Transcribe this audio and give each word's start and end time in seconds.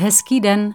Hezký 0.00 0.40
den. 0.40 0.74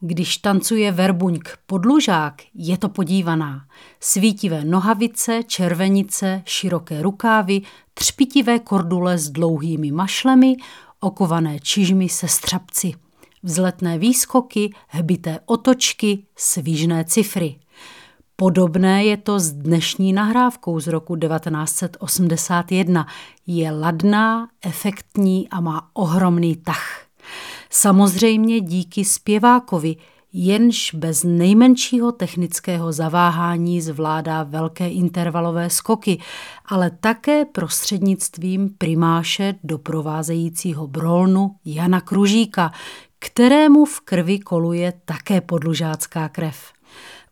Když 0.00 0.36
tancuje 0.36 0.92
verbuňk 0.92 1.58
podlužák, 1.66 2.34
je 2.54 2.78
to 2.78 2.88
podívaná. 2.88 3.66
Svítivé 4.00 4.64
nohavice, 4.64 5.42
červenice, 5.42 6.42
široké 6.46 7.02
rukávy, 7.02 7.62
třpitivé 7.94 8.58
kordule 8.58 9.18
s 9.18 9.30
dlouhými 9.30 9.92
mašlemi, 9.92 10.56
okované 11.00 11.60
čižmy 11.60 12.08
se 12.08 12.28
střapci. 12.28 12.92
Vzletné 13.42 13.98
výskoky, 13.98 14.74
hbité 14.88 15.40
otočky, 15.46 16.26
svížné 16.36 17.04
cifry. 17.04 17.60
Podobné 18.36 19.04
je 19.04 19.16
to 19.16 19.40
s 19.40 19.52
dnešní 19.52 20.12
nahrávkou 20.12 20.80
z 20.80 20.86
roku 20.86 21.16
1981. 21.16 23.06
Je 23.46 23.72
ladná, 23.72 24.48
efektní 24.62 25.48
a 25.48 25.60
má 25.60 25.90
ohromný 25.92 26.56
tah. 26.56 27.03
Samozřejmě 27.76 28.60
díky 28.60 29.04
zpěvákovi, 29.04 29.96
jenž 30.32 30.94
bez 30.94 31.24
nejmenšího 31.24 32.12
technického 32.12 32.92
zaváhání 32.92 33.80
zvládá 33.80 34.42
velké 34.42 34.88
intervalové 34.88 35.70
skoky, 35.70 36.20
ale 36.66 36.90
také 36.90 37.44
prostřednictvím 37.44 38.70
primáše 38.78 39.54
doprovázejícího 39.64 40.86
brolnu 40.86 41.56
Jana 41.64 42.00
Kružíka, 42.00 42.72
kterému 43.18 43.84
v 43.84 44.00
krvi 44.00 44.38
koluje 44.38 44.92
také 45.04 45.40
podlužácká 45.40 46.28
krev. 46.28 46.72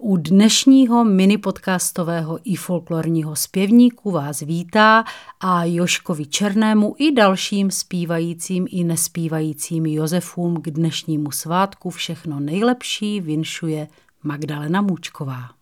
U 0.04 0.16
dnešního 0.16 1.04
mini 1.04 1.38
podcastového 1.38 2.38
i 2.44 2.56
folklorního 2.56 3.36
zpěvníku 3.36 4.10
vás 4.10 4.40
vítá 4.40 5.04
a 5.40 5.64
Joškovi 5.64 6.26
Černému 6.26 6.94
i 6.98 7.12
dalším 7.12 7.70
zpívajícím 7.70 8.66
i 8.70 8.84
nespívajícím 8.84 9.86
Josefům 9.86 10.62
k 10.62 10.70
dnešnímu 10.70 11.30
svátku 11.30 11.90
všechno 11.90 12.40
nejlepší 12.40 13.20
vinšuje 13.20 13.88
Magdalena 14.22 14.80
Můčková. 14.80 15.61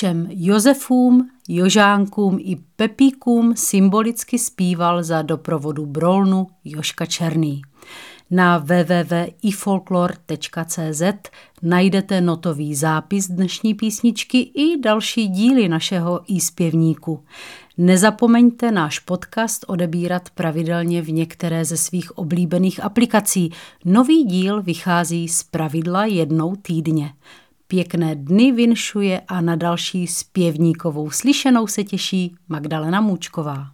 Všem 0.00 0.26
Josefům, 0.30 1.30
Jožánkům 1.48 2.38
i 2.40 2.56
Pepíkům 2.76 3.56
symbolicky 3.56 4.38
zpíval 4.38 5.02
za 5.02 5.22
doprovodu 5.22 5.86
Brolnu 5.86 6.46
Joška 6.64 7.06
Černý. 7.06 7.62
Na 8.30 8.58
www.ifolklor.cz 8.58 11.02
najdete 11.62 12.20
notový 12.20 12.74
zápis 12.74 13.28
dnešní 13.28 13.74
písničky 13.74 14.38
i 14.38 14.80
další 14.80 15.28
díly 15.28 15.68
našeho 15.68 16.32
e-zpěvníku. 16.32 17.24
Nezapomeňte 17.78 18.72
náš 18.72 18.98
podcast 18.98 19.64
odebírat 19.68 20.30
pravidelně 20.30 21.02
v 21.02 21.12
některé 21.12 21.64
ze 21.64 21.76
svých 21.76 22.18
oblíbených 22.18 22.84
aplikací. 22.84 23.52
Nový 23.84 24.24
díl 24.24 24.62
vychází 24.62 25.28
z 25.28 25.42
pravidla 25.42 26.04
jednou 26.04 26.56
týdně. 26.56 27.12
Pěkné 27.70 28.14
dny 28.14 28.52
vinšuje 28.52 29.20
a 29.28 29.40
na 29.40 29.56
další 29.56 30.06
zpěvníkovou 30.06 31.10
slyšenou 31.10 31.66
se 31.66 31.84
těší 31.84 32.34
Magdalena 32.48 33.00
Můčková. 33.00 33.66